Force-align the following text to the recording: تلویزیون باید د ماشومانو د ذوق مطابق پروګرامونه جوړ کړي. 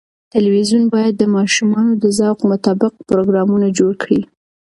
تلویزیون 0.33 0.83
باید 0.93 1.13
د 1.17 1.23
ماشومانو 1.35 1.91
د 2.03 2.05
ذوق 2.17 2.39
مطابق 2.51 2.93
پروګرامونه 3.09 3.67
جوړ 3.77 3.91
کړي. 4.03 4.21